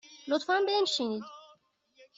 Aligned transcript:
لطفاً 0.27 0.61
بنشینید. 0.67 1.23